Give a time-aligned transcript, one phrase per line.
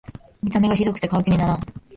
[0.41, 1.59] 見た目がひどくて買う気にならん